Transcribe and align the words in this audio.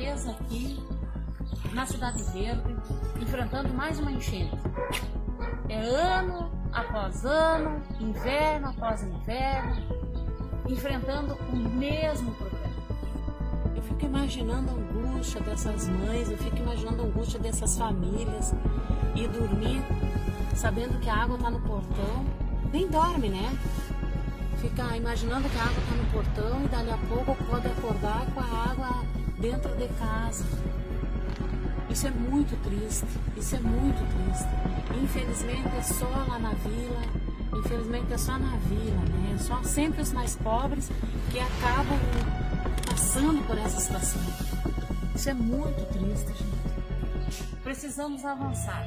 vez 0.00 0.28
aqui 0.28 0.78
na 1.72 1.84
Cidade 1.84 2.22
Verde, 2.32 2.76
enfrentando 3.20 3.68
mais 3.74 3.98
uma 3.98 4.12
enchente. 4.12 4.56
É 5.68 5.78
ano 5.80 6.50
após 6.72 7.24
ano, 7.24 7.82
inverno 8.00 8.68
após 8.68 9.02
inverno, 9.02 9.76
enfrentando 10.68 11.34
o 11.34 11.56
mesmo 11.56 12.32
problema. 12.34 12.70
Eu 13.74 13.82
fico 13.82 14.04
imaginando 14.06 14.70
a 14.70 14.74
angústia 14.74 15.40
dessas 15.40 15.88
mães, 15.88 16.30
eu 16.30 16.38
fico 16.38 16.56
imaginando 16.56 17.02
a 17.02 17.04
angústia 17.04 17.38
dessas 17.40 17.76
famílias 17.76 18.54
e 19.14 19.26
dormir 19.28 19.82
sabendo 20.54 20.98
que 21.00 21.10
a 21.10 21.16
água 21.16 21.36
está 21.36 21.50
no 21.50 21.60
portão. 21.60 22.24
Nem 22.72 22.86
dorme, 22.88 23.28
né? 23.28 23.58
Fica 24.60 24.96
imaginando 24.96 25.48
que 25.48 25.58
a 25.58 25.62
água 25.62 25.82
está 25.82 25.94
no 25.94 26.10
portão 26.12 26.64
e 26.64 26.68
dali 26.68 26.90
a 26.90 26.98
pouco 27.08 27.34
pode 27.44 27.66
acordar 27.66 27.89
dentro 29.40 29.74
de 29.76 29.88
casa. 29.94 30.44
Isso 31.88 32.06
é 32.06 32.10
muito 32.10 32.56
triste, 32.62 33.06
isso 33.36 33.56
é 33.56 33.60
muito 33.60 33.98
triste. 34.14 34.48
Infelizmente 35.02 35.76
é 35.76 35.82
só 35.82 36.08
lá 36.08 36.38
na 36.38 36.52
vila, 36.54 37.02
infelizmente 37.58 38.12
é 38.12 38.18
só 38.18 38.38
na 38.38 38.56
vila, 38.58 39.00
né? 39.00 39.36
Só 39.38 39.62
sempre 39.62 40.00
os 40.02 40.12
mais 40.12 40.36
pobres 40.36 40.88
que 41.30 41.40
acabam 41.40 41.98
passando 42.86 43.44
por 43.46 43.58
essa 43.58 43.80
situação. 43.80 44.20
Isso 45.14 45.30
é 45.30 45.34
muito 45.34 45.84
triste, 45.92 46.28
gente. 46.28 47.56
Precisamos 47.62 48.24
avançar. 48.24 48.84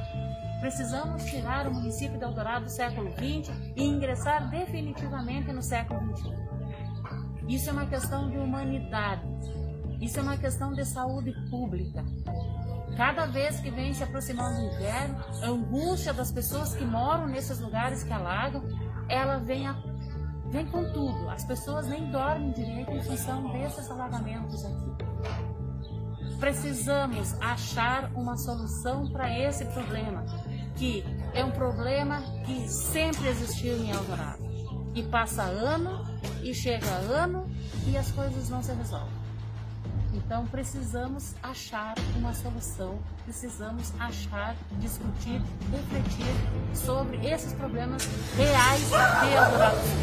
Precisamos 0.62 1.26
tirar 1.26 1.68
o 1.68 1.74
município 1.74 2.18
de 2.18 2.24
Eldorado 2.24 2.66
do 2.66 2.72
século 2.72 3.12
XX 3.12 3.54
e 3.76 3.84
ingressar 3.84 4.50
definitivamente 4.50 5.52
no 5.52 5.62
século 5.62 6.00
XXI. 6.16 6.32
Isso 7.50 7.70
é 7.70 7.74
uma 7.74 7.86
questão 7.86 8.30
de 8.30 8.38
humanidade. 8.38 9.22
Isso 10.04 10.20
é 10.20 10.22
uma 10.22 10.36
questão 10.36 10.74
de 10.74 10.84
saúde 10.84 11.32
pública. 11.50 12.04
Cada 12.98 13.26
vez 13.26 13.62
que 13.62 13.72
vem 13.72 13.94
se 13.94 14.04
aproximando 14.04 14.60
o 14.60 14.74
inverno, 14.74 15.18
a 15.42 15.48
angústia 15.48 16.14
das 16.14 16.30
pessoas 16.30 16.76
que 16.76 16.84
moram 16.84 17.26
nesses 17.26 17.62
lugares 17.62 18.04
que 18.04 18.12
alagam, 18.12 18.62
ela 19.08 19.38
vem, 19.38 19.66
a, 19.66 19.82
vem 20.52 20.66
com 20.66 20.92
tudo. 20.92 21.30
As 21.30 21.46
pessoas 21.46 21.88
nem 21.88 22.12
dormem 22.12 22.52
direito 22.52 22.92
em 22.92 23.02
função 23.02 23.50
desses 23.54 23.90
alagamentos 23.90 24.66
aqui. 24.66 24.92
Precisamos 26.38 27.34
achar 27.40 28.12
uma 28.14 28.36
solução 28.36 29.10
para 29.10 29.32
esse 29.40 29.64
problema, 29.68 30.26
que 30.76 31.02
é 31.34 31.46
um 31.46 31.52
problema 31.52 32.22
que 32.46 32.68
sempre 32.68 33.30
existiu 33.30 33.78
em 33.78 33.92
Eldorado. 33.92 34.44
E 34.94 35.02
passa 35.04 35.44
ano, 35.44 36.06
e 36.44 36.54
chega 36.54 36.90
ano, 36.90 37.50
e 37.88 37.98
as 37.98 38.12
coisas 38.12 38.50
não 38.50 38.62
se 38.62 38.74
resolvem. 38.74 39.24
Então 40.14 40.46
precisamos 40.46 41.34
achar 41.42 41.96
uma 42.16 42.34
solução, 42.34 43.00
precisamos 43.24 43.92
achar, 44.00 44.56
discutir, 44.80 45.42
refletir 45.72 46.76
sobre 46.76 47.18
esses 47.28 47.54
problemas 47.54 48.08
reais 48.38 48.82
de 48.90 49.36
Eldorado. 49.36 50.03